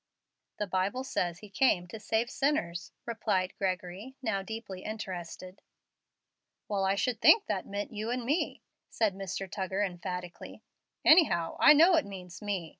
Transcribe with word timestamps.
"The 0.57 0.65
Bible 0.65 1.03
says 1.03 1.37
He 1.41 1.49
came 1.51 1.85
to 1.89 1.99
save 1.99 2.31
sinners," 2.31 2.91
replied 3.05 3.53
Gregory, 3.59 4.15
now 4.19 4.41
deeply 4.41 4.81
interested. 4.83 5.61
"Well, 6.67 6.83
I 6.85 6.95
should 6.95 7.21
think 7.21 7.45
that 7.45 7.67
meant 7.67 7.93
you 7.93 8.09
and 8.09 8.25
me," 8.25 8.63
said 8.89 9.13
Mr. 9.13 9.47
Tuggar, 9.47 9.83
emphatically. 9.85 10.63
"Anyhow, 11.05 11.55
I 11.59 11.73
know 11.73 11.97
it 11.97 12.05
means 12.07 12.41
me. 12.41 12.69